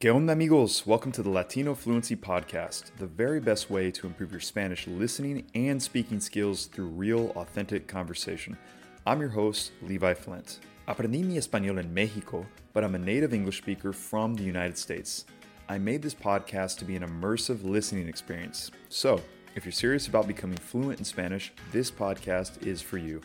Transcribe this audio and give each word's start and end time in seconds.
¿Qué 0.00 0.14
onda, 0.14 0.32
amigos? 0.32 0.86
Welcome 0.86 1.10
to 1.10 1.24
the 1.24 1.28
Latino 1.28 1.74
Fluency 1.74 2.14
Podcast, 2.14 2.92
the 2.98 3.06
very 3.08 3.40
best 3.40 3.68
way 3.68 3.90
to 3.90 4.06
improve 4.06 4.30
your 4.30 4.38
Spanish 4.38 4.86
listening 4.86 5.44
and 5.56 5.82
speaking 5.82 6.20
skills 6.20 6.66
through 6.66 6.86
real, 6.86 7.32
authentic 7.34 7.88
conversation. 7.88 8.56
I'm 9.04 9.18
your 9.18 9.30
host, 9.30 9.72
Levi 9.82 10.14
Flint. 10.14 10.60
Aprendí 10.86 11.24
mi 11.24 11.36
español 11.36 11.80
en 11.80 11.92
Mexico, 11.92 12.46
but 12.74 12.84
I'm 12.84 12.94
a 12.94 12.98
native 12.98 13.34
English 13.34 13.58
speaker 13.58 13.92
from 13.92 14.36
the 14.36 14.44
United 14.44 14.78
States. 14.78 15.24
I 15.68 15.78
made 15.78 16.00
this 16.00 16.14
podcast 16.14 16.78
to 16.78 16.84
be 16.84 16.94
an 16.94 17.02
immersive 17.02 17.68
listening 17.68 18.06
experience. 18.06 18.70
So, 18.90 19.20
if 19.56 19.64
you're 19.64 19.72
serious 19.72 20.06
about 20.06 20.28
becoming 20.28 20.58
fluent 20.58 21.00
in 21.00 21.04
Spanish, 21.04 21.52
this 21.72 21.90
podcast 21.90 22.64
is 22.64 22.80
for 22.80 22.98
you. 22.98 23.20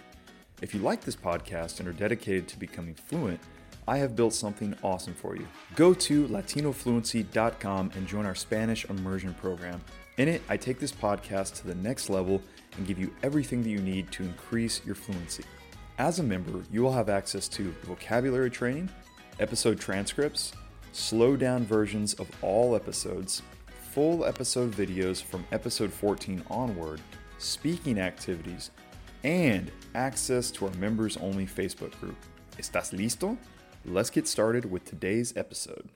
If 0.64 0.74
you 0.74 0.80
like 0.80 1.02
this 1.02 1.16
podcast 1.16 1.80
and 1.80 1.88
are 1.88 1.94
dedicated 1.94 2.48
to 2.48 2.58
becoming 2.58 2.96
fluent, 2.96 3.42
I 3.88 3.98
have 3.98 4.16
built 4.16 4.34
something 4.34 4.76
awesome 4.84 5.14
for 5.14 5.36
you. 5.36 5.48
Go 5.76 5.94
to 5.94 6.28
latinofluency.com 6.28 7.92
and 7.96 8.08
join 8.08 8.26
our 8.26 8.36
Spanish 8.36 8.86
immersion 8.86 9.34
program. 9.34 9.82
In 10.18 10.28
it, 10.28 10.42
I 10.48 10.58
take 10.58 10.80
this 10.80 10.92
podcast 10.92 11.56
to 11.56 11.68
the 11.68 11.76
next 11.76 12.10
level 12.10 12.42
and 12.78 12.88
give 12.88 13.00
you 13.00 13.14
everything 13.24 13.64
that 13.64 13.70
you 13.70 13.80
need 13.80 14.12
to 14.12 14.24
increase 14.24 14.82
your 14.86 14.96
fluency. 14.96 15.44
As 15.98 16.20
a 16.20 16.24
member, 16.24 16.64
you 16.72 16.82
will 16.82 16.94
have 16.94 17.10
access 17.10 17.48
to 17.50 17.74
vocabulary 17.84 18.50
training, 18.50 18.90
episode 19.40 19.80
transcripts, 19.80 20.54
slow 20.92 21.36
down 21.36 21.66
versions 21.66 22.14
of 22.16 22.30
all 22.42 22.76
episodes, 22.76 23.42
full 23.92 24.26
episode 24.26 24.72
videos 24.72 25.22
from 25.22 25.46
episode 25.52 25.92
14 25.92 26.44
onward, 26.50 27.02
speaking 27.38 28.00
activities, 28.00 28.72
and 29.24 29.72
access 29.96 30.52
to 30.52 30.66
our 30.66 30.74
members 30.76 31.18
only 31.18 31.46
Facebook 31.46 31.98
group. 32.00 32.18
¿Estás 32.58 32.94
listo? 32.94 33.38
Let's 33.86 34.10
get 34.10 34.30
started 34.30 34.72
with 34.72 34.86
today's 34.86 35.36
episode. 35.36 35.90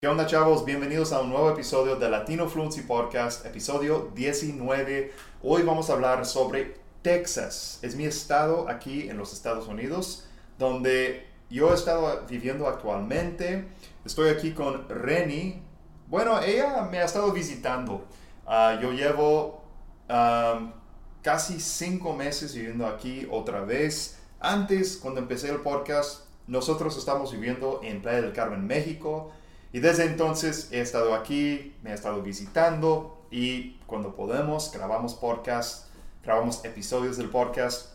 ¿Qué 0.00 0.08
onda, 0.08 0.26
chavos? 0.28 0.64
Bienvenidos 0.64 1.12
a 1.12 1.20
un 1.22 1.30
nuevo 1.30 1.50
episodio 1.50 1.96
de 1.96 2.08
Latino 2.08 2.48
Fluency 2.48 2.82
Podcast, 2.82 3.44
episodio 3.44 4.12
19. 4.14 5.12
Hoy 5.42 5.62
vamos 5.62 5.90
a 5.90 5.94
hablar 5.94 6.24
sobre 6.24 6.76
Texas. 7.02 7.80
Es 7.82 7.96
mi 7.96 8.04
estado 8.04 8.68
aquí 8.68 9.08
en 9.08 9.18
los 9.18 9.32
Estados 9.32 9.66
Unidos, 9.66 10.28
donde 10.56 11.26
yo 11.50 11.72
he 11.72 11.74
estado 11.74 12.24
viviendo 12.28 12.68
actualmente. 12.68 13.66
Estoy 14.04 14.28
aquí 14.28 14.52
con 14.52 14.88
Reni. 14.88 15.60
Bueno, 16.06 16.40
ella 16.40 16.82
me 16.88 16.98
ha 16.98 17.06
estado 17.06 17.32
visitando. 17.32 18.04
Uh, 18.46 18.80
yo 18.80 18.92
llevo 18.92 19.64
um, 20.08 20.70
casi 21.22 21.58
cinco 21.58 22.12
meses 22.14 22.54
viviendo 22.54 22.86
aquí 22.86 23.26
otra 23.28 23.62
vez. 23.62 24.20
Antes, 24.38 24.96
cuando 24.96 25.18
empecé 25.18 25.50
el 25.50 25.60
podcast, 25.60 26.25
nosotros 26.46 26.96
estamos 26.96 27.32
viviendo 27.32 27.80
en 27.82 28.02
Playa 28.02 28.22
del 28.22 28.32
Carmen, 28.32 28.66
México, 28.66 29.32
y 29.72 29.80
desde 29.80 30.04
entonces 30.04 30.68
he 30.72 30.80
estado 30.80 31.14
aquí, 31.14 31.74
me 31.82 31.90
he 31.90 31.94
estado 31.94 32.22
visitando 32.22 33.18
y 33.30 33.78
cuando 33.86 34.14
podemos 34.14 34.72
grabamos 34.72 35.14
podcast, 35.14 35.88
grabamos 36.24 36.64
episodios 36.64 37.16
del 37.16 37.28
podcast. 37.28 37.90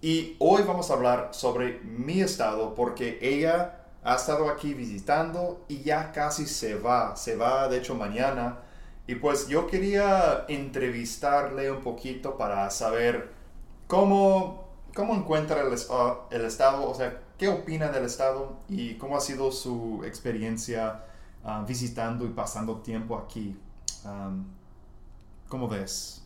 Y 0.00 0.36
hoy 0.38 0.62
vamos 0.62 0.90
a 0.90 0.94
hablar 0.94 1.28
sobre 1.32 1.80
mi 1.80 2.22
estado 2.22 2.74
porque 2.74 3.18
ella 3.20 3.80
ha 4.02 4.14
estado 4.14 4.48
aquí 4.48 4.72
visitando 4.72 5.64
y 5.68 5.82
ya 5.82 6.12
casi 6.12 6.46
se 6.46 6.76
va, 6.76 7.16
se 7.16 7.36
va 7.36 7.68
de 7.68 7.78
hecho 7.78 7.94
mañana. 7.94 8.60
Y 9.06 9.16
pues 9.16 9.48
yo 9.48 9.66
quería 9.66 10.46
entrevistarle 10.48 11.70
un 11.70 11.82
poquito 11.82 12.38
para 12.38 12.70
saber 12.70 13.32
cómo, 13.86 14.68
cómo 14.94 15.14
encuentra 15.14 15.62
el, 15.62 15.76
el 16.30 16.44
estado, 16.46 16.88
o 16.88 16.94
sea, 16.94 17.20
qué 17.40 17.48
opina 17.48 17.88
del 17.88 18.04
estado 18.04 18.58
y 18.68 18.96
cómo 18.96 19.16
ha 19.16 19.20
sido 19.22 19.50
su 19.50 20.02
experiencia 20.04 21.06
uh, 21.42 21.64
visitando 21.66 22.26
y 22.26 22.28
pasando 22.28 22.82
tiempo 22.82 23.16
aquí. 23.16 23.56
Um, 24.04 24.44
¿Cómo 25.48 25.66
ves? 25.66 26.22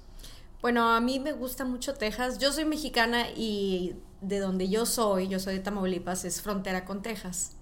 Bueno, 0.61 0.91
a 0.91 1.01
mí 1.01 1.21
me 1.21 1.31
gusta 1.31 1.65
mucho 1.65 1.95
Texas. 1.95 2.39
Yo 2.39 2.53
soy 2.53 2.65
mexicana 2.65 3.31
y 3.31 3.95
de 4.23 4.41
donde 4.41 4.69
yo 4.69 4.87
soy, 4.87 5.29
yo 5.29 5.39
soy 5.39 5.55
de 5.55 5.61
Tamaulipas, 5.61 6.25
es 6.25 6.43
frontera 6.43 6.85
con 6.85 7.01
Texas. 7.01 7.53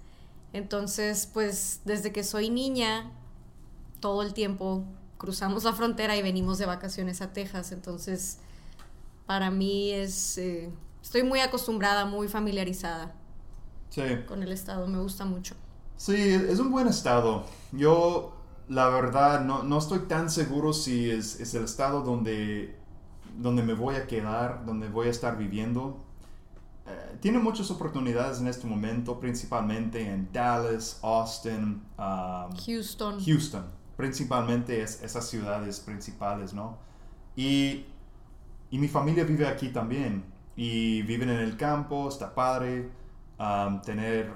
Entonces, 0.51 1.29
pues 1.31 1.81
desde 1.85 2.11
que 2.11 2.23
soy 2.23 2.49
niña, 2.49 3.11
todo 3.99 4.23
el 4.23 4.33
tiempo 4.33 4.83
cruzamos 5.19 5.63
la 5.63 5.73
frontera 5.73 6.17
y 6.17 6.23
venimos 6.23 6.57
de 6.57 6.65
vacaciones 6.65 7.21
a 7.21 7.33
Texas. 7.33 7.71
Entonces, 7.71 8.39
para 9.27 9.51
mí 9.51 9.91
es... 9.91 10.39
Eh, 10.39 10.71
estoy 11.03 11.21
muy 11.21 11.39
acostumbrada, 11.39 12.05
muy 12.05 12.27
familiarizada 12.27 13.13
con 14.27 14.43
el 14.43 14.51
estado, 14.51 14.87
me 14.87 14.99
gusta 14.99 15.25
mucho. 15.25 15.55
Sí, 15.97 16.15
es 16.15 16.59
un 16.59 16.71
buen 16.71 16.87
estado. 16.87 17.45
Yo, 17.71 18.35
la 18.67 18.89
verdad, 18.89 19.45
no, 19.45 19.63
no 19.63 19.77
estoy 19.77 19.99
tan 19.99 20.29
seguro 20.29 20.73
si 20.73 21.09
es, 21.09 21.39
es, 21.39 21.53
el 21.53 21.65
estado 21.65 22.01
donde, 22.01 22.75
donde 23.37 23.63
me 23.63 23.73
voy 23.73 23.95
a 23.95 24.07
quedar, 24.07 24.65
donde 24.65 24.89
voy 24.89 25.07
a 25.07 25.11
estar 25.11 25.37
viviendo. 25.37 26.03
Eh, 26.87 27.17
tiene 27.21 27.39
muchas 27.39 27.69
oportunidades 27.71 28.39
en 28.39 28.47
este 28.47 28.67
momento, 28.67 29.19
principalmente 29.19 30.01
en 30.01 30.29
Dallas, 30.33 30.99
Austin, 31.03 31.81
um, 31.97 32.55
Houston. 32.65 33.23
Houston, 33.23 33.65
principalmente 33.95 34.81
es, 34.81 35.01
esas 35.03 35.27
ciudades 35.29 35.79
principales, 35.79 36.53
¿no? 36.53 36.77
Y, 37.35 37.85
y 38.71 38.77
mi 38.77 38.87
familia 38.87 39.23
vive 39.23 39.47
aquí 39.47 39.69
también. 39.69 40.25
Y 40.55 41.01
viven 41.03 41.29
en 41.29 41.39
el 41.39 41.57
campo, 41.57 42.07
está 42.09 42.35
padre 42.35 42.91
tener, 43.83 44.31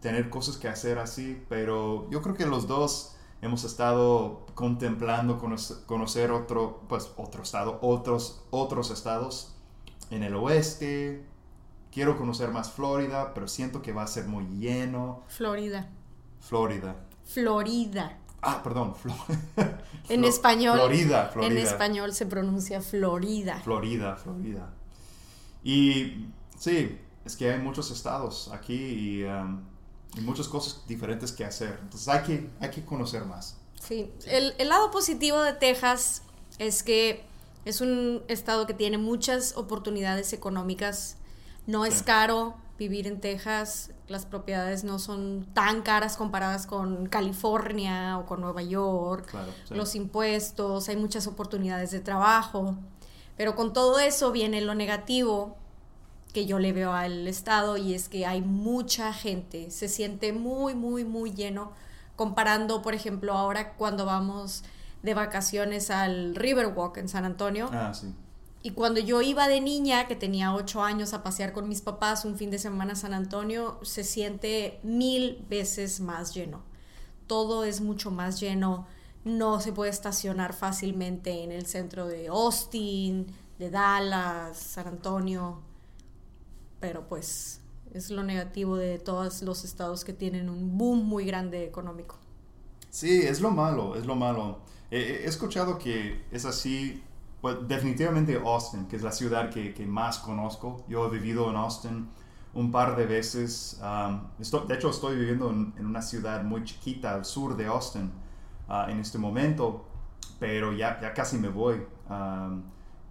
tener 0.00 0.30
cosas 0.30 0.56
que 0.56 0.68
hacer 0.68 0.98
así, 0.98 1.42
pero 1.48 2.08
yo 2.10 2.22
creo 2.22 2.34
que 2.34 2.46
los 2.46 2.66
dos 2.66 3.16
hemos 3.42 3.64
estado 3.64 4.46
contemplando 4.54 5.38
conocer, 5.38 6.30
otro, 6.30 6.82
pues, 6.88 7.10
otro 7.16 7.42
estado, 7.42 7.78
otros, 7.82 8.44
otros 8.50 8.90
estados 8.90 9.54
en 10.10 10.22
el 10.22 10.34
oeste. 10.34 11.24
Quiero 11.92 12.18
conocer 12.18 12.50
más 12.50 12.70
Florida, 12.70 13.32
pero 13.34 13.48
siento 13.48 13.82
que 13.82 13.92
va 13.92 14.02
a 14.02 14.06
ser 14.06 14.26
muy 14.26 14.44
lleno. 14.58 15.22
Florida. 15.28 15.88
Florida. 16.40 16.96
Florida. 17.24 18.18
Ah, 18.42 18.62
perdón. 18.62 18.94
en 20.08 20.24
español. 20.24 20.78
Florida, 20.78 21.30
Florida. 21.32 21.52
En 21.52 21.66
español 21.66 22.12
se 22.12 22.26
pronuncia 22.26 22.80
Florida. 22.80 23.60
Florida, 23.64 24.16
Florida. 24.16 24.70
Y 25.64 26.28
sí, 26.56 26.98
es 27.26 27.36
que 27.36 27.50
hay 27.50 27.58
muchos 27.58 27.90
estados 27.90 28.50
aquí 28.52 29.24
um, 29.24 29.60
y, 30.16 30.20
muchas 30.20 30.48
cosas 30.48 30.82
diferentes 30.86 31.32
que 31.32 31.44
hacer. 31.44 31.78
Entonces 31.82 32.08
hay 32.08 32.22
que, 32.22 32.50
hay 32.60 32.70
que 32.70 32.84
conocer 32.84 33.24
más. 33.24 33.56
Sí, 33.80 34.10
El, 34.26 34.54
el, 34.58 34.68
lado 34.68 34.90
positivo 34.90 35.42
de 35.42 35.52
Texas 35.52 36.22
es 36.58 36.82
que 36.82 37.24
es 37.64 37.80
un 37.80 38.22
estado 38.28 38.66
que 38.66 38.74
tiene 38.74 38.96
muchas 38.96 39.56
oportunidades 39.56 40.32
económicas. 40.32 41.16
No 41.66 41.84
es 41.84 42.02
caro 42.02 42.54
vivir 42.78 43.06
en 43.06 43.20
Texas, 43.20 43.90
las 44.08 44.26
propiedades 44.26 44.84
no 44.84 44.98
son 44.98 45.46
tan 45.54 45.82
caras 45.82 46.16
comparadas 46.16 46.66
con 46.66 47.06
California 47.06 48.18
o 48.18 48.26
con 48.26 48.40
Nueva 48.40 48.62
York. 48.62 49.34
Los 49.70 49.94
impuestos, 49.94 50.88
hay 50.88 50.96
muchas 50.96 51.26
oportunidades 51.26 51.90
de 51.90 52.00
trabajo. 52.00 52.76
Pero 53.36 53.54
con 53.54 53.72
todo 53.72 53.98
eso 53.98 54.30
viene 54.32 54.60
lo 54.60 54.74
negativo, 54.74 55.56
que 56.36 56.44
yo 56.44 56.58
le 56.58 56.74
veo 56.74 56.92
al 56.92 57.26
estado 57.28 57.78
y 57.78 57.94
es 57.94 58.10
que 58.10 58.26
hay 58.26 58.42
mucha 58.42 59.14
gente, 59.14 59.70
se 59.70 59.88
siente 59.88 60.34
muy, 60.34 60.74
muy, 60.74 61.02
muy 61.02 61.32
lleno 61.32 61.72
comparando, 62.14 62.82
por 62.82 62.92
ejemplo, 62.92 63.32
ahora 63.32 63.72
cuando 63.72 64.04
vamos 64.04 64.62
de 65.02 65.14
vacaciones 65.14 65.90
al 65.90 66.34
Riverwalk 66.34 66.98
en 66.98 67.08
San 67.08 67.24
Antonio. 67.24 67.70
Ah, 67.72 67.94
sí. 67.94 68.12
Y 68.62 68.72
cuando 68.72 69.00
yo 69.00 69.22
iba 69.22 69.48
de 69.48 69.62
niña, 69.62 70.08
que 70.08 70.14
tenía 70.14 70.52
ocho 70.52 70.82
años, 70.82 71.14
a 71.14 71.22
pasear 71.22 71.54
con 71.54 71.70
mis 71.70 71.80
papás 71.80 72.26
un 72.26 72.36
fin 72.36 72.50
de 72.50 72.58
semana 72.58 72.92
a 72.92 72.96
San 72.96 73.14
Antonio, 73.14 73.78
se 73.80 74.04
siente 74.04 74.78
mil 74.82 75.42
veces 75.48 76.00
más 76.00 76.34
lleno. 76.34 76.60
Todo 77.26 77.64
es 77.64 77.80
mucho 77.80 78.10
más 78.10 78.40
lleno. 78.40 78.86
No 79.24 79.58
se 79.62 79.72
puede 79.72 79.90
estacionar 79.90 80.52
fácilmente 80.52 81.42
en 81.42 81.50
el 81.50 81.64
centro 81.64 82.06
de 82.06 82.26
Austin, 82.26 83.26
de 83.58 83.70
Dallas, 83.70 84.58
San 84.58 84.86
Antonio 84.86 85.62
pero 86.80 87.06
pues 87.08 87.60
es 87.92 88.10
lo 88.10 88.22
negativo 88.22 88.76
de 88.76 88.98
todos 88.98 89.42
los 89.42 89.64
estados 89.64 90.04
que 90.04 90.12
tienen 90.12 90.48
un 90.48 90.76
boom 90.76 91.04
muy 91.04 91.24
grande 91.24 91.64
económico. 91.64 92.18
Sí, 92.90 93.22
es 93.22 93.40
lo 93.40 93.50
malo, 93.50 93.96
es 93.96 94.06
lo 94.06 94.14
malo. 94.14 94.60
he 94.90 95.24
escuchado 95.26 95.78
que 95.78 96.24
es 96.30 96.44
así, 96.44 97.02
pues 97.40 97.56
definitivamente 97.68 98.36
Austin, 98.36 98.86
que 98.86 98.96
es 98.96 99.02
la 99.02 99.12
ciudad 99.12 99.50
que, 99.50 99.74
que, 99.74 99.86
más 99.86 100.18
conozco. 100.18 100.84
Yo 100.88 101.06
he 101.06 101.10
vivido 101.10 101.50
en 101.50 101.56
Austin 101.56 102.08
un 102.54 102.72
par 102.72 102.96
de 102.96 103.06
veces. 103.06 103.80
Um, 103.82 104.20
de 104.66 104.74
hecho, 104.74 104.90
estoy 104.90 105.16
viviendo 105.16 105.50
en, 105.50 105.74
una 105.84 106.02
ciudad 106.02 106.42
muy 106.42 106.64
chiquita 106.64 107.14
al 107.14 107.24
sur 107.24 107.56
de 107.56 107.66
Austin 107.66 108.10
uh, 108.68 108.90
en 108.90 108.98
este 108.98 109.18
momento, 109.18 109.84
pero 110.40 110.72
ya, 110.72 110.98
ya 111.00 111.12
casi 111.12 111.38
me 111.38 111.48
voy. 111.48 111.82
Um, 112.08 112.62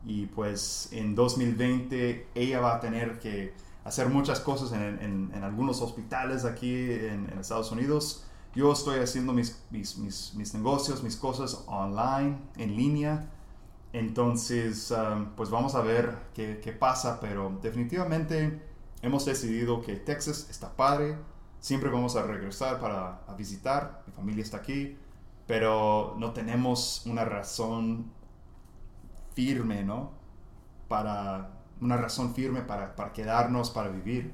y 0.05 0.27
pues 0.27 0.89
en 0.91 1.15
2020 1.15 2.27
ella 2.35 2.59
va 2.59 2.75
a 2.75 2.79
tener 2.79 3.19
que 3.19 3.53
hacer 3.83 4.09
muchas 4.09 4.39
cosas 4.39 4.71
en, 4.71 5.31
en, 5.33 5.43
algunos 5.43 5.81
hospitales 5.81 6.45
aquí 6.45 6.73
en, 6.73 7.29
Estados 7.39 7.71
Unidos 7.71 8.25
yo 8.55 8.71
estoy 8.71 8.99
haciendo 8.99 9.33
mis, 9.33 9.61
mis, 9.69 9.97
mis, 9.97 10.53
negocios, 10.53 11.03
mis 11.03 11.17
cosas 11.17 11.65
online, 11.67 12.37
en 12.55 12.77
línea. 12.77 13.29
Entonces, 13.91 14.91
um, 14.91 15.25
pues 15.35 15.49
vamos 15.49 15.75
a 15.75 15.81
ver 15.81 16.17
qué, 16.33 16.61
qué, 16.63 16.71
pasa, 16.71 17.19
pero 17.19 17.59
definitivamente 17.61 18.61
hemos 19.01 19.25
decidido 19.25 19.81
que 19.81 19.97
Texas 19.97 20.47
está 20.49 20.73
padre. 20.73 21.17
Siempre 21.59 21.89
vamos 21.89 22.15
a 22.15 22.23
regresar 22.23 22.79
para 22.79 23.25
a 23.27 23.33
visitar. 23.35 24.03
Mi 24.07 24.13
familia 24.13 24.43
está 24.43 24.57
aquí, 24.57 24.97
pero 25.47 26.15
no 26.17 26.31
tenemos 26.31 27.05
una 27.05 27.25
razón 27.25 28.09
firme, 29.35 29.83
¿no? 29.83 30.11
Para 30.87 31.51
una 31.81 31.97
razón 31.97 32.33
firme 32.33 32.61
para, 32.61 32.95
para 32.95 33.13
quedarnos, 33.13 33.69
para 33.69 33.89
vivir. 33.89 34.33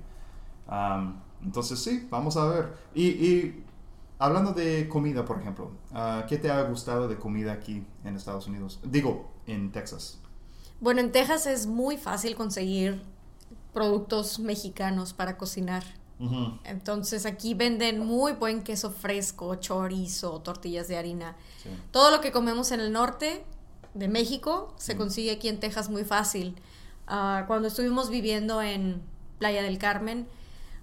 Um, 0.69 1.19
entonces 1.43 1.79
sí, 1.79 2.07
vamos 2.09 2.37
a 2.37 2.45
ver. 2.45 2.73
Y, 2.95 3.07
y 3.07 3.63
hablando 4.19 4.53
de 4.53 4.87
comida, 4.87 5.25
por 5.25 5.39
ejemplo, 5.41 5.71
uh, 5.91 6.25
¿qué 6.29 6.37
te 6.37 6.49
ha 6.49 6.61
gustado 6.63 7.07
de 7.09 7.17
comida 7.17 7.51
aquí 7.51 7.85
en 8.05 8.15
Estados 8.15 8.47
Unidos? 8.47 8.79
Digo, 8.83 9.31
en 9.47 9.71
Texas. 9.71 10.21
Bueno, 10.79 11.01
en 11.01 11.11
Texas 11.11 11.47
es 11.47 11.67
muy 11.67 11.97
fácil 11.97 12.35
conseguir 12.35 13.03
productos 13.73 14.39
mexicanos 14.39 15.13
para 15.13 15.37
cocinar. 15.37 15.83
Entonces 16.65 17.25
aquí 17.25 17.55
venden 17.55 18.05
muy 18.05 18.33
buen 18.33 18.61
queso 18.61 18.91
fresco, 18.91 19.55
chorizo, 19.55 20.39
tortillas 20.41 20.87
de 20.87 20.95
harina. 20.95 21.35
Todo 21.89 22.11
lo 22.11 22.21
que 22.21 22.31
comemos 22.31 22.71
en 22.71 22.79
el 22.79 22.91
norte 22.91 23.43
de 23.93 24.07
México 24.07 24.73
se 24.77 24.95
consigue 24.95 25.31
aquí 25.31 25.47
en 25.47 25.59
Texas 25.59 25.89
muy 25.89 26.03
fácil. 26.03 26.55
Uh, 27.07 27.45
cuando 27.47 27.67
estuvimos 27.67 28.09
viviendo 28.09 28.61
en 28.61 29.01
Playa 29.39 29.63
del 29.63 29.77
Carmen, 29.77 30.27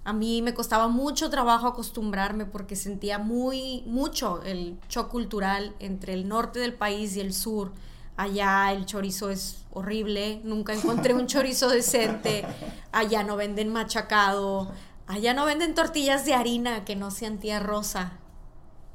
a 0.03 0.13
mí 0.13 0.41
me 0.41 0.53
costaba 0.53 0.87
mucho 0.87 1.29
trabajo 1.29 1.67
acostumbrarme 1.67 2.45
porque 2.45 2.75
sentía 2.75 3.19
muy 3.19 3.83
mucho 3.85 4.41
el 4.43 4.77
shock 4.89 5.09
cultural 5.09 5.75
entre 5.79 6.13
el 6.13 6.27
norte 6.27 6.59
del 6.59 6.73
país 6.73 7.15
y 7.15 7.21
el 7.21 7.33
sur. 7.33 7.71
Allá 8.15 8.71
el 8.73 8.85
chorizo 8.85 9.29
es 9.29 9.65
horrible, 9.71 10.41
nunca 10.43 10.73
encontré 10.73 11.13
un 11.13 11.27
chorizo 11.27 11.69
decente. 11.69 12.45
Allá 12.91 13.23
no 13.23 13.35
venden 13.35 13.71
machacado, 13.71 14.71
allá 15.07 15.33
no 15.33 15.45
venden 15.45 15.73
tortillas 15.73 16.25
de 16.25 16.33
harina 16.33 16.85
que 16.85 16.95
no 16.95 17.11
sean 17.11 17.37
tía 17.37 17.59
rosa. 17.59 18.13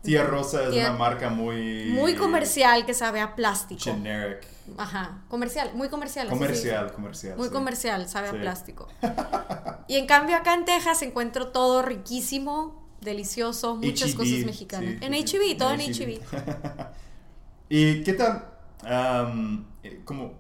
Tía 0.05 0.23
Rosa 0.23 0.65
es 0.65 0.75
una 0.75 0.93
marca 0.93 1.31
muy... 1.31 1.87
Muy 1.93 2.15
comercial 2.15 2.85
que 2.85 2.93
sabe 2.93 3.21
a 3.21 3.35
plástico. 3.35 3.83
Generic. 3.83 4.47
Ajá, 4.77 5.25
comercial, 5.29 5.71
muy 5.75 5.89
comercial. 5.89 6.29
Comercial, 6.29 6.93
comercial. 6.93 7.37
Muy 7.39 7.49
comercial, 7.49 8.07
sabe 8.09 8.29
a 8.29 8.33
plástico. 8.33 8.87
y 9.89 9.97
en 9.97 10.07
cambio 10.07 10.37
acá 10.37 10.55
en 10.55 10.67
Texas 10.67 11.01
encuentro 11.03 11.49
todo 11.49 11.83
riquísimo, 11.83 12.87
delicioso, 13.01 13.77
muchas 13.77 14.11
e 14.11 14.15
cosas 14.15 14.45
mexicanas. 14.45 14.95
en 15.01 15.13
HB, 15.13 15.57
todo 15.57 15.73
en 15.73 15.81
HB. 15.81 16.21
¿Y 17.71 18.03
qué 18.05 18.13
tal? 18.13 18.45
Eh, 19.83 20.03
como, 20.05 20.35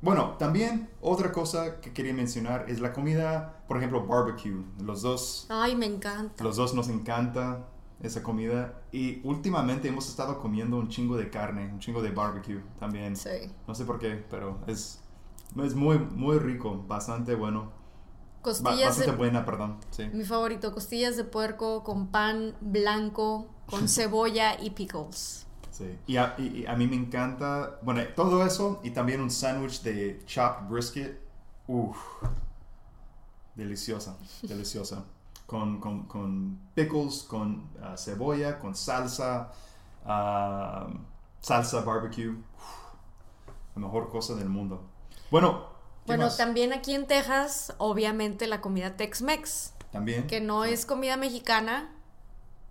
bueno, 0.00 0.36
también 0.38 0.88
otra 1.00 1.32
cosa 1.32 1.80
que 1.80 1.92
quería 1.92 2.14
mencionar 2.14 2.66
es 2.68 2.78
la 2.78 2.92
comida, 2.92 3.62
por 3.66 3.78
ejemplo, 3.78 4.06
barbecue. 4.06 4.62
Los 4.80 5.02
dos... 5.02 5.46
Ay, 5.48 5.74
me 5.74 5.86
encanta. 5.86 6.44
Los 6.44 6.56
dos 6.56 6.72
nos 6.72 6.88
encanta 6.88 7.66
esa 8.02 8.22
comida. 8.22 8.80
Y 8.92 9.20
últimamente 9.24 9.88
hemos 9.88 10.08
estado 10.08 10.38
comiendo 10.40 10.76
un 10.76 10.88
chingo 10.88 11.16
de 11.16 11.30
carne, 11.30 11.70
un 11.72 11.80
chingo 11.80 12.02
de 12.02 12.10
barbecue 12.10 12.62
también. 12.78 13.16
Sí. 13.16 13.52
No 13.66 13.74
sé 13.74 13.84
por 13.84 13.98
qué, 13.98 14.24
pero 14.30 14.60
es, 14.66 15.00
es 15.62 15.74
muy, 15.74 15.98
muy 15.98 16.38
rico, 16.38 16.84
bastante 16.86 17.34
bueno. 17.34 17.72
Costillas 18.42 18.96
bastante 18.96 19.12
buena, 19.12 19.44
perdón. 19.44 19.78
Sí. 19.90 20.08
Mi 20.12 20.24
favorito, 20.24 20.72
costillas 20.72 21.16
de 21.16 21.24
puerco 21.24 21.82
con 21.82 22.08
pan 22.08 22.54
blanco, 22.60 23.48
con 23.66 23.88
cebolla 23.88 24.60
y 24.60 24.70
pickles. 24.70 25.46
Sí. 25.70 25.96
Y 26.06 26.16
a, 26.16 26.34
y 26.38 26.66
a, 26.66 26.74
mí 26.74 26.86
me 26.86 26.96
encanta, 26.96 27.78
bueno, 27.82 28.02
todo 28.16 28.44
eso 28.44 28.80
y 28.82 28.90
también 28.90 29.20
un 29.20 29.30
sándwich 29.30 29.82
de 29.82 30.22
chopped 30.26 30.68
brisket. 30.68 31.20
Uff. 31.66 31.98
Deliciosa, 33.54 34.16
deliciosa 34.42 35.04
con, 35.48 35.80
con, 35.80 36.02
con 36.02 36.58
pickles, 36.74 37.22
con 37.22 37.70
ah, 37.82 37.96
cebolla, 37.96 38.58
con 38.58 38.74
salsa, 38.74 39.50
ah, 40.04 40.86
salsa 41.40 41.80
barbecue. 41.80 42.34
la 43.74 43.80
mejor 43.80 44.10
cosa 44.10 44.34
del 44.34 44.50
mundo. 44.50 44.82
Bueno. 45.30 45.78
Bueno, 46.06 46.28
también 46.30 46.74
aquí 46.74 46.94
en 46.94 47.06
Texas, 47.06 47.74
obviamente 47.78 48.46
la 48.46 48.60
comida 48.60 48.96
Tex-Mex. 48.96 49.72
También. 49.90 50.26
Que 50.26 50.42
no 50.42 50.66
es 50.66 50.84
comida 50.84 51.16
mexicana, 51.16 51.94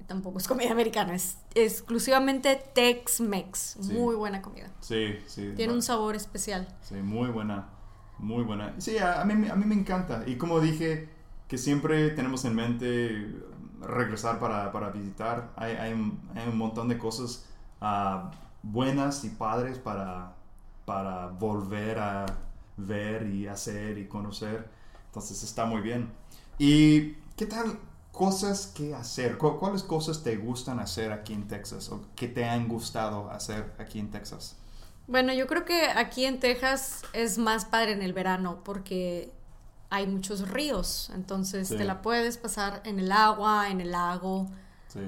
tampoco 0.05 0.37
es 0.37 0.47
comida 0.47 0.71
americana, 0.71 1.15
es 1.15 1.39
exclusivamente 1.55 2.61
Tex-Mex. 2.75 3.77
Muy 3.91 4.13
buena 4.15 4.43
comida. 4.43 4.71
Sí, 4.81 5.17
sí. 5.25 5.53
Tiene 5.55 5.73
un 5.73 5.81
sabor 5.81 6.15
especial. 6.15 6.67
Sí, 6.81 6.95
muy 6.95 7.29
buena, 7.29 7.69
muy 8.19 8.43
buena. 8.43 8.75
Sí, 8.77 8.99
a, 8.99 9.23
mí, 9.25 9.49
a 9.49 9.55
mí 9.55 9.65
me 9.65 9.75
encanta. 9.75 10.23
Y 10.27 10.37
como 10.37 10.59
dije, 10.59 11.16
que 11.47 11.57
siempre 11.57 12.09
tenemos 12.09 12.43
en 12.45 12.55
mente 12.55 13.35
regresar 13.81 14.39
para, 14.39 14.71
para 14.71 14.89
visitar. 14.89 15.51
Hay, 15.55 15.73
hay, 15.73 15.93
un, 15.93 16.57
montón 16.57 16.87
de 16.89 16.97
cosas 16.97 17.45
uh, 17.81 18.29
buenas 18.63 19.23
y 19.23 19.29
padres 19.29 19.77
para, 19.77 20.33
para 20.85 21.27
volver 21.27 21.99
a 21.99 22.25
ver 22.75 23.27
y 23.27 23.47
hacer 23.47 23.97
y 23.97 24.07
conocer. 24.07 24.69
Entonces 25.07 25.43
está 25.43 25.65
muy 25.65 25.81
bien. 25.81 26.11
¿Y 26.57 27.13
qué 27.35 27.45
tal 27.45 27.79
cosas 28.11 28.67
que 28.67 28.93
hacer? 28.93 29.37
¿Cuáles 29.37 29.83
cosas 29.83 30.23
te 30.23 30.35
gustan 30.37 30.79
hacer 30.79 31.11
aquí 31.11 31.33
en 31.33 31.47
Texas 31.47 31.89
o 31.89 32.01
que 32.15 32.27
te 32.27 32.45
han 32.45 32.67
gustado 32.67 33.29
hacer 33.29 33.73
aquí 33.79 33.99
en 33.99 34.11
Texas? 34.11 34.57
Bueno, 35.07 35.31
yo 35.33 35.47
creo 35.47 35.63
que 35.63 35.87
aquí 35.87 36.25
en 36.25 36.39
Texas 36.39 37.03
es 37.13 37.37
más 37.37 37.63
padre 37.63 37.93
en 37.93 38.01
el 38.01 38.11
verano 38.11 38.61
porque 38.65 39.31
hay 39.89 40.07
muchos 40.07 40.49
ríos, 40.49 41.11
entonces 41.15 41.69
te 41.69 41.85
la 41.85 42.01
puedes 42.01 42.37
pasar 42.37 42.81
en 42.83 42.99
el 42.99 43.11
agua, 43.11 43.69
en 43.69 43.79
el 43.79 43.91
lago. 43.91 44.47
Sí. 44.87 44.99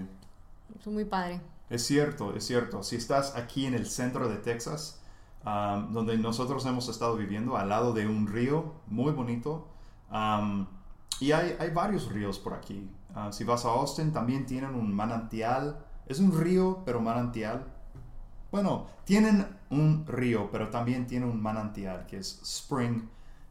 Es 0.79 0.87
muy 0.87 1.05
padre. 1.05 1.41
Es 1.69 1.85
cierto, 1.85 2.33
es 2.35 2.45
cierto. 2.45 2.81
Si 2.83 2.95
estás 2.95 3.35
aquí 3.35 3.65
en 3.65 3.73
el 3.73 3.85
centro 3.85 4.29
de 4.29 4.37
Texas, 4.37 5.01
donde 5.43 6.17
nosotros 6.17 6.65
hemos 6.65 6.87
estado 6.87 7.15
viviendo, 7.17 7.57
al 7.57 7.69
lado 7.69 7.93
de 7.93 8.07
un 8.07 8.27
río 8.27 8.73
muy 8.87 9.11
bonito, 9.11 9.67
y 11.19 11.31
hay, 11.33 11.55
hay, 11.59 11.69
varios 11.71 12.09
ríos 12.09 12.39
por 12.39 12.53
aquí. 12.53 12.89
Ah, 13.13 13.31
si 13.33 13.43
vas 13.43 13.65
a 13.65 13.69
Austin, 13.69 14.13
también 14.13 14.45
tienen 14.45 14.73
un 14.75 14.93
manantial. 14.93 15.85
Es 16.05 16.19
un 16.19 16.39
río, 16.39 16.81
pero 16.85 17.01
manantial. 17.01 17.65
Bueno, 18.51 18.87
tienen 19.03 19.45
un 19.69 20.05
río, 20.07 20.49
pero 20.49 20.69
también 20.69 21.05
tienen 21.05 21.29
un 21.29 21.41
manantial, 21.41 22.05
que 22.07 22.17
es 22.17 22.39
Spring 22.41 23.09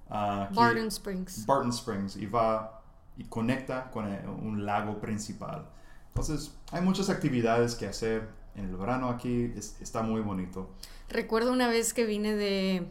Uh, 0.08 0.52
Barton 0.54 0.88
Springs. 0.88 1.44
Barton 1.46 1.70
Springs 1.70 2.16
y 2.16 2.26
va 2.26 2.82
y 3.16 3.24
conecta 3.24 3.90
con 3.90 4.12
eh, 4.12 4.22
un 4.26 4.64
lago 4.64 5.00
principal. 5.00 5.66
Entonces, 6.08 6.54
hay 6.72 6.82
muchas 6.82 7.10
actividades 7.10 7.74
que 7.74 7.86
hacer 7.86 8.28
en 8.54 8.66
el 8.66 8.76
verano 8.76 9.08
aquí, 9.08 9.52
está 9.80 10.02
muy 10.02 10.20
bonito. 10.20 10.70
Recuerdo 11.08 11.52
una 11.52 11.68
vez 11.68 11.94
que 11.94 12.06
vine 12.06 12.34
de 12.34 12.88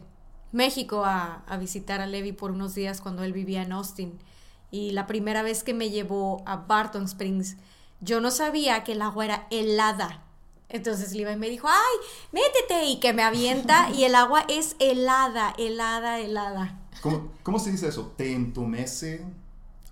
México 0.52 1.04
a, 1.04 1.44
a, 1.46 1.56
visitar 1.56 2.00
a 2.00 2.06
Levi 2.06 2.32
por 2.32 2.50
unos 2.50 2.74
días 2.74 3.00
cuando 3.00 3.22
él 3.22 3.32
vivía 3.32 3.62
en 3.62 3.72
Austin. 3.72 4.18
Y 4.70 4.92
la 4.92 5.06
primera 5.06 5.42
vez 5.42 5.64
que 5.64 5.74
me 5.74 5.90
llevó 5.90 6.42
a 6.46 6.56
Barton 6.56 7.04
Springs, 7.04 7.56
yo 8.00 8.20
no 8.20 8.30
sabía 8.30 8.84
que 8.84 8.92
el 8.92 9.02
agua 9.02 9.24
era 9.24 9.46
helada. 9.50 10.24
Entonces 10.68 11.14
Levi 11.14 11.36
me 11.36 11.48
dijo, 11.48 11.68
ay, 11.68 12.06
métete 12.32 12.84
y 12.84 13.00
que 13.00 13.14
me 13.14 13.22
avienta 13.22 13.90
y 13.90 14.04
el 14.04 14.14
agua 14.14 14.44
es 14.48 14.76
helada, 14.78 15.54
helada, 15.56 16.20
helada. 16.20 16.77
¿Cómo, 17.00 17.58
se 17.58 17.70
dice 17.70 17.88
eso? 17.88 18.12
¿Te 18.16 18.32
entumece 18.32 19.24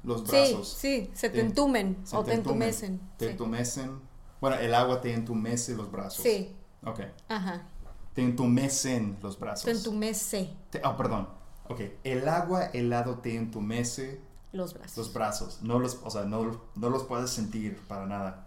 los 0.02 0.26
brazos? 0.26 0.76
Sí, 0.78 1.04
sí, 1.04 1.10
se 1.14 1.30
te 1.30 1.40
entumen 1.40 1.98
o 2.12 2.24
te 2.24 2.34
entumecen. 2.34 3.00
Te 3.16 3.30
entumecen. 3.30 4.00
Bueno, 4.40 4.56
el 4.56 4.74
agua 4.74 5.00
te 5.00 5.12
entumece 5.12 5.74
los 5.74 5.90
brazos. 5.90 6.22
Sí. 6.22 6.54
Ok. 6.84 7.00
Ajá. 7.28 7.66
Te 8.14 8.22
entumecen 8.22 9.18
los 9.22 9.38
brazos. 9.38 9.64
Te 9.64 9.70
entumece. 9.72 10.50
oh, 10.84 10.96
perdón. 10.96 11.28
Ok. 11.68 11.80
El 12.04 12.28
agua 12.28 12.66
helado 12.66 13.18
te 13.18 13.36
entumece 13.36 14.20
los 14.52 14.74
brazos. 14.74 14.96
Los 14.96 15.12
brazos. 15.12 15.58
No 15.62 15.78
los, 15.78 16.00
o 16.02 16.10
sea, 16.10 16.24
no, 16.24 16.60
no 16.74 16.90
los 16.90 17.04
puedes 17.04 17.30
sentir 17.30 17.78
para 17.88 18.06
nada. 18.06 18.46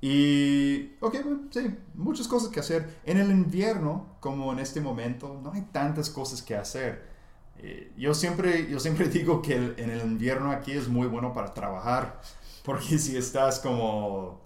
Y, 0.00 0.96
ok, 1.00 1.14
sí, 1.50 1.76
muchas 1.94 2.26
cosas 2.26 2.48
que 2.48 2.58
hacer. 2.58 2.98
En 3.04 3.18
el 3.18 3.30
invierno, 3.30 4.16
como 4.18 4.52
en 4.52 4.58
este 4.58 4.80
momento, 4.80 5.38
no 5.40 5.52
hay 5.52 5.62
tantas 5.62 6.10
cosas 6.10 6.42
que 6.42 6.56
hacer. 6.56 7.11
Eh, 7.62 7.92
yo, 7.96 8.12
siempre, 8.12 8.68
yo 8.68 8.80
siempre 8.80 9.08
digo 9.08 9.40
que 9.40 9.54
en 9.54 9.90
el 9.90 10.00
invierno 10.02 10.50
aquí 10.50 10.72
es 10.72 10.88
muy 10.88 11.06
bueno 11.06 11.32
para 11.32 11.54
trabajar, 11.54 12.20
porque 12.64 12.98
si 12.98 13.16
estás 13.16 13.60
como, 13.60 14.40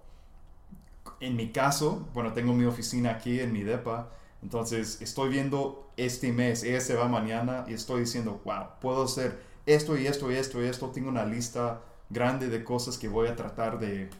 en 1.21 1.37
mi 1.37 1.51
caso, 1.51 2.07
bueno, 2.13 2.33
tengo 2.33 2.53
mi 2.53 2.65
oficina 2.65 3.13
aquí 3.13 3.41
en 3.41 3.53
mi 3.53 3.63
DEPA, 3.63 4.11
entonces 4.43 5.01
estoy 5.01 5.31
viendo 5.31 5.91
este 5.97 6.33
mes, 6.33 6.63
ella 6.63 6.81
se 6.81 6.95
va 6.95 7.09
mañana 7.09 7.65
y 7.67 7.75
estoy 7.75 8.01
diciendo, 8.01 8.41
wow, 8.45 8.67
puedo 8.81 9.05
hacer 9.05 9.41
esto 9.65 9.97
y 9.97 10.07
esto 10.07 10.31
y 10.31 10.37
esto 10.37 10.63
y 10.63 10.67
esto, 10.67 10.91
tengo 10.91 11.09
una 11.09 11.25
lista 11.25 11.81
grande 12.11 12.49
de 12.49 12.63
cosas 12.63 12.99
que 12.99 13.09
voy 13.09 13.29
a 13.29 13.35
tratar 13.35 13.79
de 13.79 14.11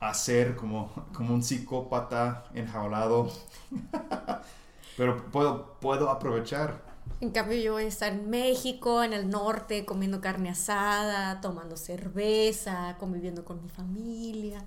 hacer 0.00 0.56
como, 0.56 0.90
como 1.12 1.34
un 1.34 1.42
psicópata 1.42 2.44
enjaulado. 2.54 3.30
Pero 4.96 5.24
puedo, 5.30 5.76
puedo 5.80 6.10
aprovechar. 6.10 6.89
En 7.20 7.30
cambio, 7.30 7.58
yo 7.58 7.72
voy 7.74 7.84
a 7.84 7.88
estar 7.88 8.12
en 8.12 8.30
México, 8.30 9.02
en 9.02 9.12
el 9.12 9.28
norte, 9.28 9.84
comiendo 9.84 10.20
carne 10.20 10.50
asada, 10.50 11.40
tomando 11.40 11.76
cerveza, 11.76 12.96
conviviendo 12.98 13.44
con 13.44 13.62
mi 13.62 13.68
familia. 13.68 14.66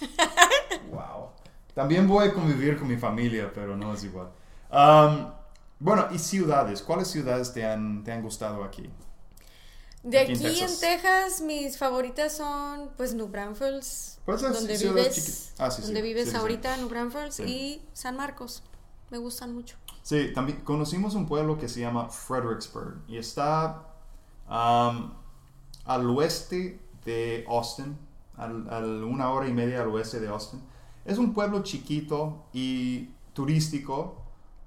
wow. 0.90 1.30
También 1.74 2.06
voy 2.06 2.28
a 2.28 2.34
convivir 2.34 2.78
con 2.78 2.88
mi 2.88 2.96
familia, 2.96 3.50
pero 3.52 3.76
no 3.76 3.94
es 3.94 4.04
igual. 4.04 4.28
Um, 4.70 5.32
bueno, 5.78 6.08
y 6.12 6.18
ciudades. 6.18 6.82
¿Cuáles 6.82 7.08
ciudades 7.08 7.52
te 7.52 7.64
han, 7.64 8.04
te 8.04 8.12
han 8.12 8.22
gustado 8.22 8.64
aquí? 8.64 8.90
De 10.04 10.18
aquí, 10.18 10.32
en, 10.60 10.80
Texas. 10.80 11.40
mis 11.40 11.78
favoritas 11.78 12.36
son 12.36 12.90
pues 12.96 13.14
New 13.14 13.28
Braunfels, 13.28 14.18
donde 14.26 14.76
vives, 14.76 15.54
ah, 15.58 15.70
donde 15.80 16.02
vives 16.02 16.34
ahorita, 16.34 16.76
New 16.76 16.90
Braunfels 16.90 17.40
y 17.40 17.82
San 17.94 18.16
Marcos. 18.16 18.62
Me 19.10 19.16
gustan 19.16 19.54
mucho. 19.54 19.76
Sí, 20.04 20.32
también 20.34 20.60
conocimos 20.60 21.14
un 21.14 21.24
pueblo 21.24 21.56
que 21.56 21.66
se 21.66 21.80
llama 21.80 22.10
Fredericksburg 22.10 22.96
y 23.08 23.16
está 23.16 23.86
al 24.46 26.10
oeste 26.10 26.78
de 27.06 27.46
Austin, 27.48 27.96
al, 28.36 29.02
una 29.02 29.30
hora 29.30 29.48
y 29.48 29.54
media 29.54 29.80
al 29.80 29.88
oeste 29.88 30.20
de 30.20 30.28
Austin. 30.28 30.60
Es 31.06 31.16
un 31.16 31.32
pueblo 31.32 31.62
chiquito 31.62 32.44
y 32.52 33.12
turístico. 33.32 34.22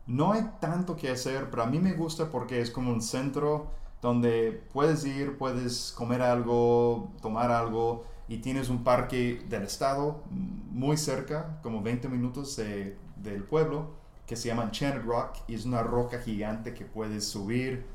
No 0.08 0.34
hay 0.34 0.42
tanto 0.60 0.96
que 0.96 1.12
hacer, 1.12 1.52
pero 1.52 1.62
a 1.62 1.68
mí 1.68 1.78
me 1.78 1.94
gusta 1.94 2.32
porque 2.32 2.60
es 2.60 2.72
como 2.72 2.92
un 2.92 3.04
centro 3.04 3.68
donde 4.02 4.64
puedes 4.74 5.06
ir, 5.06 5.38
puedes 5.38 5.92
comer 5.92 6.24
algo, 6.24 7.12
tomar 7.22 7.52
algo 7.52 8.06
y 8.28 8.40
tienes 8.40 8.70
un 8.70 8.84
parque 8.84 9.40
del 9.48 9.64
estado 9.64 10.24
muy 10.32 10.98
cerca, 10.98 11.60
como 11.62 11.84
20 11.84 12.10
minutos 12.10 12.56
del 12.56 13.44
pueblo, 13.44 14.07
que 14.28 14.36
se 14.36 14.50
llama 14.50 14.64
Enchanted 14.64 15.04
Rock 15.04 15.38
y 15.48 15.56
es 15.56 15.66
una 15.66 15.82
roca 15.82 16.20
gigante 16.20 16.74
que 16.74 16.86
puedes 16.86 17.26
subir. 17.28 17.88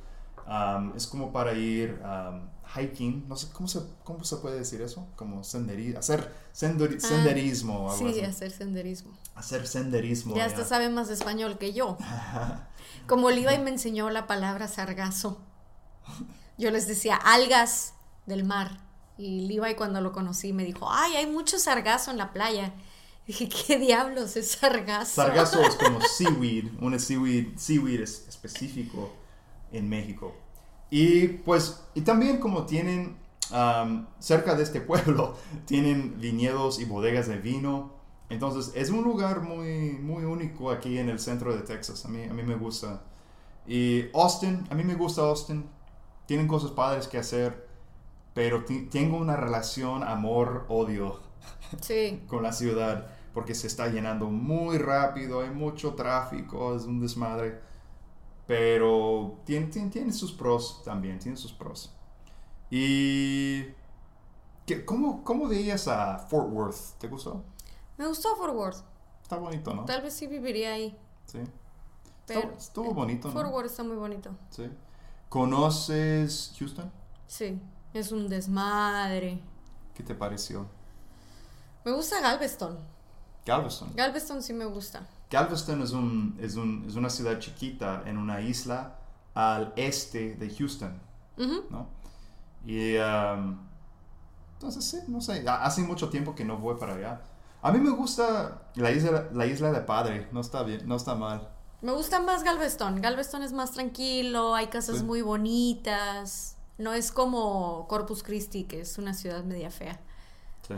Um, 0.48 0.96
es 0.96 1.06
como 1.06 1.30
para 1.30 1.52
ir 1.52 2.00
um, 2.02 2.48
hiking, 2.74 3.28
no 3.28 3.36
sé 3.36 3.48
¿cómo 3.52 3.68
se, 3.68 3.80
cómo 4.02 4.24
se 4.24 4.36
puede 4.38 4.58
decir 4.58 4.80
eso, 4.80 5.06
como 5.14 5.44
senderismo, 5.44 5.98
hacer 6.00 6.32
ah, 6.32 6.50
senderismo. 6.52 7.94
sí, 7.96 8.20
hacer 8.22 8.50
senderismo. 8.50 9.12
Hacer 9.34 9.66
senderismo. 9.66 10.34
Ya 10.34 10.46
hasta 10.46 10.64
sabe 10.64 10.88
más 10.88 11.10
español 11.10 11.58
que 11.58 11.72
yo. 11.74 11.96
como 13.06 13.30
Levi 13.30 13.58
me 13.58 13.70
enseñó 13.70 14.10
la 14.10 14.26
palabra 14.26 14.68
sargazo. 14.68 15.40
Yo 16.58 16.70
les 16.70 16.86
decía 16.86 17.16
algas 17.16 17.94
del 18.26 18.44
mar. 18.44 18.80
Y 19.18 19.46
Levi 19.46 19.74
cuando 19.74 20.00
lo 20.00 20.12
conocí 20.12 20.52
me 20.52 20.64
dijo, 20.64 20.88
ay, 20.90 21.16
hay 21.16 21.26
mucho 21.26 21.58
sargazo 21.58 22.10
en 22.10 22.18
la 22.18 22.32
playa. 22.32 22.72
Dije, 23.26 23.48
¿qué 23.48 23.78
diablos 23.78 24.36
es 24.36 24.52
sargazo? 24.52 25.22
Sargazo 25.22 25.60
es 25.62 25.76
como 25.76 26.00
seaweed, 26.16 26.66
un 26.80 26.98
seaweed, 26.98 27.56
seaweed 27.56 28.00
es 28.00 28.26
específico 28.28 29.12
en 29.72 29.88
México. 29.88 30.34
Y 30.90 31.28
pues, 31.28 31.82
y 31.94 32.02
también 32.02 32.38
como 32.38 32.66
tienen 32.66 33.16
cerca 34.18 34.54
de 34.54 34.62
este 34.62 34.80
pueblo, 34.80 35.36
tienen 35.66 36.18
viñedos 36.18 36.80
y 36.80 36.84
bodegas 36.84 37.28
de 37.28 37.38
vino. 37.38 37.92
Entonces 38.30 38.72
es 38.74 38.90
un 38.90 39.04
lugar 39.04 39.42
muy, 39.42 39.92
muy 39.92 40.24
único 40.24 40.70
aquí 40.70 40.98
en 40.98 41.08
el 41.10 41.18
centro 41.18 41.54
de 41.54 41.62
Texas. 41.62 42.04
A 42.06 42.08
mí, 42.08 42.24
a 42.24 42.32
mí 42.32 42.42
me 42.42 42.54
gusta. 42.54 43.02
Y 43.66 44.06
Austin, 44.14 44.66
a 44.70 44.74
mí 44.74 44.84
me 44.84 44.94
gusta 44.94 45.22
Austin 45.22 45.68
tienen 46.26 46.48
cosas 46.48 46.70
padres 46.70 47.08
que 47.08 47.18
hacer, 47.18 47.68
pero 48.34 48.64
tengo 48.90 49.18
una 49.18 49.36
relación 49.36 50.02
amor-odio 50.02 51.20
con 52.26 52.42
la 52.42 52.52
ciudad, 52.52 53.08
porque 53.34 53.54
se 53.54 53.66
está 53.66 53.88
llenando 53.88 54.26
muy 54.26 54.78
rápido, 54.78 55.40
hay 55.40 55.50
mucho 55.50 55.94
tráfico, 55.94 56.74
es 56.76 56.84
un 56.84 57.00
desmadre, 57.00 57.60
pero 58.46 59.38
tiene, 59.44 59.66
tiene, 59.66 60.12
sus 60.12 60.32
pros 60.32 60.82
también, 60.84 61.18
tiene 61.18 61.36
sus 61.36 61.52
pros. 61.52 61.94
Y... 62.70 63.64
¿Cómo, 64.86 65.22
¿Cómo 65.24 65.48
veías 65.48 65.88
a 65.88 66.18
Fort 66.18 66.50
Worth? 66.50 66.98
¿Te 66.98 67.08
gustó? 67.08 67.42
Me 67.98 68.06
gustó 68.06 68.34
Fort 68.36 68.54
Worth. 68.54 68.78
Está 69.22 69.36
bonito, 69.36 69.74
¿no? 69.74 69.84
Tal 69.84 70.02
vez 70.02 70.14
sí 70.14 70.26
viviría 70.26 70.72
ahí. 70.72 70.96
Sí. 71.26 71.40
estuvo 72.56 72.94
bonito, 72.94 73.28
¿no? 73.28 73.34
Fort 73.34 73.52
Worth 73.52 73.66
está 73.66 73.82
muy 73.82 73.96
bonito. 73.96 74.30
Sí. 74.50 74.70
¿Conoces 75.28 76.54
Houston? 76.58 76.90
Sí, 77.26 77.60
es 77.94 78.12
un 78.12 78.28
desmadre. 78.28 79.40
¿Qué 79.94 80.02
te 80.02 80.14
pareció? 80.14 80.66
Me 81.84 81.92
gusta 81.92 82.20
Galveston. 82.20 82.78
Galveston. 83.44 83.92
Galveston 83.94 84.42
sí 84.42 84.52
me 84.52 84.64
gusta. 84.64 85.06
Galveston 85.30 85.82
es, 85.82 85.92
un, 85.92 86.36
es, 86.40 86.56
un, 86.56 86.84
es 86.86 86.94
una 86.94 87.10
ciudad 87.10 87.38
chiquita 87.38 88.02
en 88.06 88.18
una 88.18 88.40
isla 88.40 88.98
al 89.34 89.72
este 89.76 90.34
de 90.34 90.54
Houston, 90.54 91.00
¿no? 91.36 91.88
Y 92.64 92.96
um, 92.98 93.58
entonces 94.54 94.84
sí, 94.84 94.98
no 95.08 95.20
sé, 95.20 95.44
hace 95.48 95.82
mucho 95.82 96.08
tiempo 96.08 96.34
que 96.34 96.44
no 96.44 96.58
voy 96.58 96.76
para 96.76 96.94
allá. 96.94 97.20
A 97.62 97.72
mí 97.72 97.80
me 97.80 97.90
gusta 97.90 98.62
la 98.74 98.90
isla, 98.90 99.28
la 99.32 99.46
isla 99.46 99.72
de 99.72 99.80
Padre, 99.80 100.28
no 100.32 100.40
está 100.40 100.62
bien, 100.62 100.86
no 100.86 100.96
está 100.96 101.14
mal. 101.14 101.48
Me 101.80 101.92
gusta 101.92 102.20
más 102.20 102.44
Galveston. 102.44 103.00
Galveston 103.00 103.42
es 103.42 103.52
más 103.52 103.72
tranquilo, 103.72 104.54
hay 104.54 104.68
casas 104.68 105.02
muy 105.02 105.22
bonitas. 105.22 106.56
No 106.78 106.92
es 106.92 107.10
como 107.10 107.86
Corpus 107.88 108.22
Christi, 108.22 108.64
que 108.64 108.82
es 108.82 108.98
una 108.98 109.14
ciudad 109.14 109.44
media 109.44 109.70
fea. 109.70 110.00
Sí. 110.66 110.74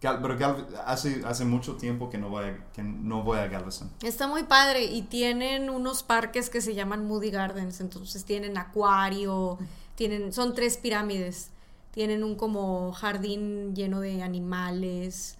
Pero 0.00 0.36
hace, 0.84 1.22
hace 1.24 1.44
mucho 1.44 1.76
tiempo 1.76 2.10
que 2.10 2.18
no, 2.18 2.28
voy 2.28 2.44
a, 2.44 2.72
que 2.72 2.82
no 2.82 3.22
voy 3.22 3.38
a 3.38 3.48
Galveston. 3.48 3.90
Está 4.02 4.26
muy 4.26 4.44
padre 4.44 4.84
y 4.84 5.02
tienen 5.02 5.70
unos 5.70 6.02
parques 6.02 6.50
que 6.50 6.60
se 6.60 6.74
llaman 6.74 7.06
Moody 7.06 7.30
Gardens. 7.30 7.80
Entonces 7.80 8.24
tienen 8.24 8.58
acuario, 8.58 9.58
tienen, 9.94 10.32
son 10.32 10.54
tres 10.54 10.76
pirámides. 10.76 11.50
Tienen 11.92 12.24
un 12.24 12.34
como 12.34 12.92
jardín 12.92 13.74
lleno 13.74 14.00
de 14.00 14.22
animales, 14.22 15.38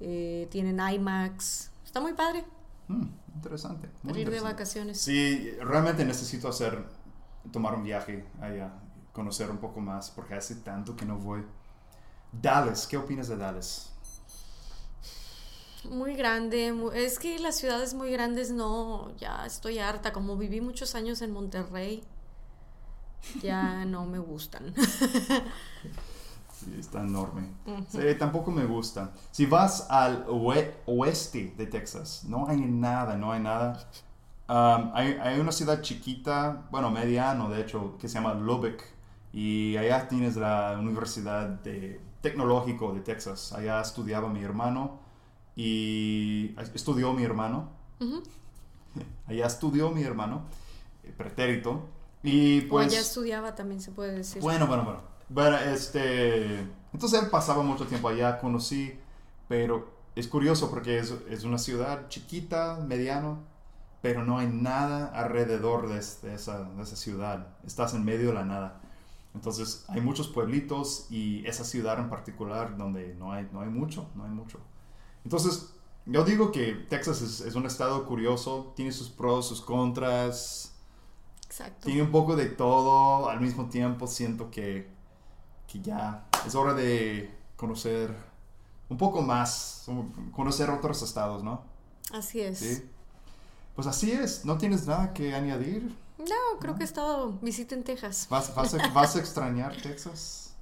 eh, 0.00 0.48
tienen 0.50 0.80
IMAX. 0.80 1.70
Está 1.84 2.00
muy 2.00 2.14
padre. 2.14 2.44
Mm, 2.88 3.06
interesante. 3.34 3.90
ir 4.14 4.30
de 4.30 4.40
vacaciones. 4.40 4.98
Sí, 4.98 5.50
realmente 5.60 6.04
necesito 6.06 6.48
hacer, 6.48 6.86
tomar 7.52 7.74
un 7.74 7.84
viaje 7.84 8.24
allá, 8.40 8.72
conocer 9.12 9.50
un 9.50 9.58
poco 9.58 9.80
más, 9.80 10.10
porque 10.10 10.34
hace 10.34 10.54
tanto 10.56 10.96
que 10.96 11.04
no 11.04 11.18
voy. 11.18 11.44
Dallas, 12.32 12.86
¿qué 12.86 12.96
opinas 12.96 13.28
de 13.28 13.36
Dallas? 13.36 13.92
Muy 15.88 16.14
grande, 16.14 16.74
es 16.94 17.18
que 17.18 17.38
las 17.38 17.56
ciudades 17.56 17.94
muy 17.94 18.12
grandes 18.12 18.50
no, 18.50 19.16
ya 19.16 19.46
estoy 19.46 19.78
harta, 19.78 20.12
como 20.12 20.36
viví 20.36 20.60
muchos 20.60 20.94
años 20.94 21.22
en 21.22 21.32
Monterrey, 21.32 22.04
ya 23.42 23.84
no 23.84 24.04
me 24.04 24.18
gustan. 24.18 24.74
Sí, 26.60 26.76
está 26.78 27.00
enorme. 27.00 27.48
Sí, 27.88 28.00
tampoco 28.18 28.50
me 28.50 28.66
gusta. 28.66 29.12
Si 29.30 29.46
vas 29.46 29.86
al 29.88 30.26
oeste 30.28 31.54
de 31.56 31.66
Texas, 31.66 32.24
no 32.28 32.46
hay 32.48 32.58
nada, 32.58 33.16
no 33.16 33.32
hay 33.32 33.40
nada. 33.40 33.88
Um, 34.46 34.90
hay, 34.92 35.16
hay, 35.22 35.40
una 35.40 35.52
ciudad 35.52 35.80
chiquita, 35.80 36.66
bueno, 36.70 36.90
mediano 36.90 37.48
de 37.48 37.62
hecho, 37.62 37.96
que 37.98 38.08
se 38.08 38.14
llama 38.16 38.34
Lubbock. 38.34 38.82
Y 39.32 39.76
allá 39.78 40.06
tienes 40.06 40.36
la 40.36 40.76
Universidad 40.78 41.46
de, 41.48 42.00
Tecnológico 42.20 42.92
de 42.92 43.00
Texas. 43.00 43.52
Allá 43.52 43.80
estudiaba 43.80 44.28
mi 44.28 44.42
hermano 44.42 45.00
y 45.56 46.54
estudió 46.74 47.12
mi 47.12 47.24
hermano. 47.24 47.70
Allá 49.26 49.46
estudió 49.46 49.90
mi 49.90 50.02
hermano, 50.02 50.42
eh, 51.04 51.14
pretérito. 51.16 51.86
Y 52.22 52.62
pues... 52.62 52.88
allá 52.88 53.00
estudiaba 53.00 53.54
también 53.54 53.80
se 53.80 53.92
puede 53.92 54.12
decir. 54.12 54.42
Bueno, 54.42 54.66
bueno, 54.66 54.84
bueno. 54.84 55.00
Bueno, 55.28 55.56
este. 55.58 56.66
Entonces 56.92 57.22
él 57.22 57.30
pasaba 57.30 57.62
mucho 57.62 57.86
tiempo 57.86 58.08
allá, 58.08 58.40
conocí, 58.40 58.98
pero 59.48 59.88
es 60.16 60.26
curioso 60.26 60.70
porque 60.70 60.98
es, 60.98 61.14
es 61.30 61.44
una 61.44 61.58
ciudad 61.58 62.08
chiquita, 62.08 62.80
mediano, 62.84 63.38
pero 64.02 64.24
no 64.24 64.38
hay 64.38 64.48
nada 64.48 65.06
alrededor 65.06 65.88
de, 65.88 65.94
de, 65.94 66.34
esa, 66.34 66.64
de, 66.64 66.82
esa, 66.82 66.96
ciudad. 66.96 67.46
Estás 67.64 67.94
en 67.94 68.04
medio 68.04 68.28
de 68.28 68.34
la 68.34 68.44
nada. 68.44 68.79
Entonces 69.34 69.84
hay 69.88 70.00
muchos 70.00 70.28
pueblitos 70.28 71.06
y 71.10 71.46
esa 71.46 71.64
ciudad 71.64 71.98
en 71.98 72.08
particular 72.08 72.76
donde 72.76 73.14
no 73.14 73.32
hay, 73.32 73.48
no 73.52 73.60
hay 73.60 73.68
mucho, 73.68 74.08
no 74.14 74.24
hay 74.24 74.30
mucho. 74.30 74.58
Entonces 75.24 75.74
yo 76.06 76.24
digo 76.24 76.50
que 76.50 76.72
Texas 76.88 77.22
es, 77.22 77.40
es 77.40 77.54
un 77.54 77.66
estado 77.66 78.06
curioso, 78.06 78.72
tiene 78.74 78.92
sus 78.92 79.08
pros, 79.08 79.46
sus 79.46 79.60
contras. 79.60 80.74
Exacto. 81.46 81.86
Tiene 81.86 82.02
un 82.02 82.10
poco 82.10 82.36
de 82.36 82.46
todo, 82.46 83.28
al 83.28 83.40
mismo 83.40 83.68
tiempo 83.68 84.06
siento 84.06 84.50
que 84.50 85.00
que 85.70 85.80
ya 85.80 86.26
es 86.46 86.54
hora 86.54 86.74
de 86.74 87.30
conocer 87.56 88.14
un 88.88 88.96
poco 88.96 89.22
más, 89.22 89.86
conocer 90.32 90.68
otros 90.68 91.02
estados, 91.02 91.44
¿no? 91.44 91.62
Así 92.12 92.40
es. 92.40 92.58
¿Sí? 92.58 92.82
Pues 93.76 93.86
así 93.86 94.10
es, 94.10 94.44
¿no 94.44 94.58
tienes 94.58 94.86
nada 94.86 95.12
que 95.12 95.32
añadir? 95.32 95.94
No, 96.20 96.58
creo 96.60 96.74
que 96.74 96.82
he 96.82 96.86
estado 96.86 97.32
visita 97.40 97.74
en 97.74 97.82
Texas. 97.82 98.26
¿Vas, 98.28 98.54
vas, 98.54 98.74
a, 98.74 98.88
¿Vas, 98.88 99.16
a, 99.16 99.20
extrañar 99.20 99.74
Texas? 99.80 100.54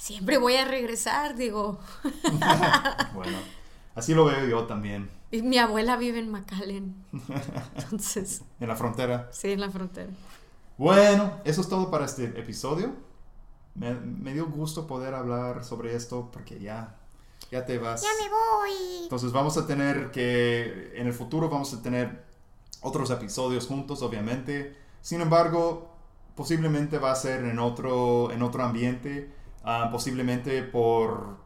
siempre 0.00 0.38
voy 0.38 0.56
a 0.56 0.64
regresar, 0.64 1.36
digo. 1.36 1.78
bueno, 3.14 3.38
así 3.94 4.14
lo 4.14 4.24
veo 4.24 4.46
yo 4.46 4.66
también. 4.66 5.10
Y 5.30 5.42
mi 5.42 5.58
abuela 5.58 5.96
vive 5.96 6.18
en 6.18 6.30
McAllen. 6.30 6.94
Entonces. 7.76 8.42
en 8.60 8.68
la 8.68 8.76
frontera. 8.76 9.28
Sí, 9.32 9.52
en 9.52 9.60
la 9.60 9.70
frontera. 9.70 10.10
Bueno, 10.76 11.40
eso 11.44 11.60
es 11.60 11.68
todo 11.68 11.90
para 11.90 12.06
este 12.06 12.24
episodio. 12.24 12.94
Me, 13.74 13.94
me 13.94 14.32
dio 14.32 14.46
gusto 14.46 14.86
poder 14.86 15.14
hablar 15.14 15.64
sobre 15.64 15.94
esto 15.94 16.30
porque 16.32 16.58
ya, 16.58 16.96
ya 17.50 17.64
te 17.64 17.78
vas. 17.78 18.02
Ya 18.02 18.08
me 18.20 18.28
voy. 18.30 19.02
Entonces 19.04 19.30
vamos 19.32 19.56
a 19.56 19.66
tener 19.66 20.10
que, 20.10 20.92
en 20.96 21.06
el 21.06 21.12
futuro 21.12 21.48
vamos 21.48 21.72
a 21.74 21.82
tener 21.82 22.24
otros 22.80 23.10
episodios 23.10 23.66
juntos, 23.66 24.02
obviamente. 24.02 24.76
Sin 25.00 25.20
embargo, 25.20 25.90
posiblemente 26.34 26.98
va 26.98 27.12
a 27.12 27.16
ser 27.16 27.44
en 27.44 27.58
otro, 27.58 28.30
en 28.30 28.42
otro 28.42 28.62
ambiente, 28.62 29.30
ah, 29.64 29.88
posiblemente 29.90 30.62
por, 30.62 31.38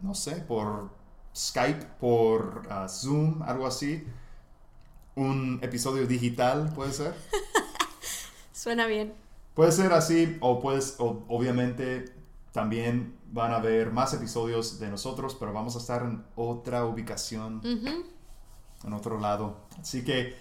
no 0.00 0.14
sé, 0.14 0.36
por 0.36 0.90
Skype, 1.34 1.86
por 2.00 2.62
ah, 2.70 2.88
Zoom, 2.88 3.42
algo 3.42 3.66
así. 3.66 4.06
Un 5.14 5.58
episodio 5.62 6.06
digital, 6.06 6.72
puede 6.74 6.92
ser. 6.92 7.14
Suena 8.52 8.86
bien. 8.86 9.14
Puede 9.54 9.72
ser 9.72 9.92
así, 9.92 10.38
o 10.40 10.60
pues, 10.60 10.96
obviamente 10.98 12.14
también 12.52 13.18
van 13.30 13.52
a 13.52 13.56
haber 13.56 13.92
más 13.92 14.14
episodios 14.14 14.78
de 14.78 14.88
nosotros, 14.88 15.36
pero 15.38 15.52
vamos 15.52 15.76
a 15.76 15.78
estar 15.78 16.02
en 16.02 16.24
otra 16.36 16.86
ubicación, 16.86 17.60
en 17.64 18.92
otro 18.92 19.18
lado. 19.18 19.56
Así 19.78 20.04
que, 20.04 20.34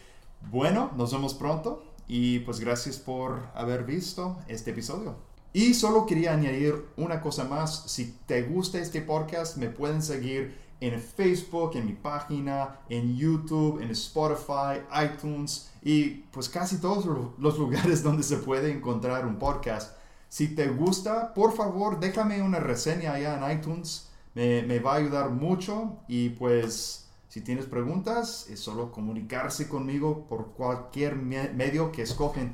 bueno, 0.50 0.92
nos 0.96 1.12
vemos 1.12 1.34
pronto 1.34 1.91
y 2.12 2.40
pues 2.40 2.60
gracias 2.60 2.98
por 2.98 3.40
haber 3.56 3.86
visto 3.86 4.38
este 4.50 4.72
episodio. 4.72 5.16
Y 5.54 5.74
solo 5.74 6.06
quería 6.06 6.34
añadir 6.34 6.88
una 6.98 7.22
cosa 7.22 7.46
más. 7.46 7.84
Si 7.90 8.18
te 8.26 8.42
gusta 8.42 8.80
este 8.80 9.02
podcast, 9.02 9.56
me 9.56 9.70
pueden 9.70 10.02
seguir 10.02 10.54
en 10.82 11.00
Facebook, 11.00 11.72
en 11.76 11.86
mi 11.86 11.94
página, 11.94 12.82
en 12.90 13.16
YouTube, 13.16 13.82
en 13.82 13.92
Spotify, 13.92 14.82
iTunes 15.06 15.72
y 15.82 16.26
pues 16.34 16.50
casi 16.50 16.82
todos 16.82 17.06
los 17.38 17.58
lugares 17.60 18.04
donde 18.04 18.24
se 18.24 18.36
puede 18.36 18.74
encontrar 18.74 19.26
un 19.26 19.40
podcast. 19.40 19.96
Si 20.28 20.50
te 20.50 20.68
gusta, 20.68 21.34
por 21.34 21.54
favor, 21.54 22.02
déjame 22.02 22.42
una 22.42 22.60
reseña 22.60 23.14
allá 23.14 23.38
en 23.38 23.58
iTunes. 23.58 24.10
Me, 24.36 24.64
me 24.64 24.80
va 24.80 24.96
a 24.96 24.98
ayudar 24.98 25.30
mucho 25.30 26.00
y 26.10 26.28
pues 26.32 27.08
si 27.32 27.40
tienes 27.40 27.66
preguntas, 27.66 28.50
es 28.50 28.60
solo 28.60 28.92
comunicarse 28.92 29.70
conmigo 29.70 30.26
por 30.28 30.52
cualquier 30.52 31.16
medio 31.16 31.94
que 31.94 32.02
escogen. 32.02 32.54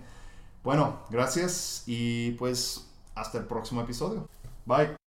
Bueno, 0.63 1.00
gracias 1.10 1.81
y 1.88 2.34
pues 2.34 2.86
hasta 3.15 3.39
el 3.39 3.46
próximo 3.46 3.81
episodio. 3.81 4.29
Bye. 4.67 5.07